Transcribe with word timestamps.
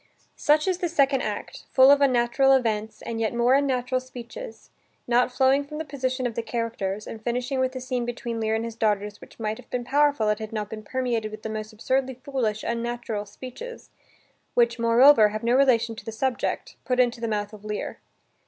Such 0.35 0.67
is 0.67 0.79
the 0.79 0.89
second 0.89 1.21
act, 1.21 1.65
full 1.69 1.91
of 1.91 2.01
unnatural 2.01 2.53
events, 2.53 3.03
and 3.03 3.21
yet 3.21 3.35
more 3.35 3.53
unnatural 3.53 4.01
speeches, 4.01 4.71
not 5.07 5.31
flowing 5.31 5.63
from 5.63 5.77
the 5.77 5.85
position 5.85 6.25
of 6.25 6.33
the 6.33 6.41
characters, 6.41 7.05
and 7.05 7.21
finishing 7.23 7.59
with 7.59 7.75
a 7.75 7.79
scene 7.79 8.03
between 8.03 8.39
Lear 8.39 8.55
and 8.55 8.65
his 8.65 8.73
daughters 8.73 9.21
which 9.21 9.39
might 9.39 9.59
have 9.59 9.69
been 9.69 9.83
powerful 9.83 10.27
if 10.29 10.39
it 10.39 10.39
had 10.45 10.53
not 10.53 10.71
been 10.71 10.81
permeated 10.81 11.29
with 11.29 11.43
the 11.43 11.49
most 11.49 11.71
absurdly 11.71 12.15
foolish, 12.15 12.63
unnatural 12.63 13.27
speeches 13.27 13.91
which, 14.55 14.79
moreover, 14.79 15.27
have 15.29 15.43
no 15.43 15.53
relation 15.55 15.95
to 15.95 16.03
the 16.03 16.11
subject, 16.11 16.77
put 16.83 16.99
into 16.99 17.21
the 17.21 17.27
mouth 17.27 17.53
of 17.53 17.63
Lear. 17.63 17.99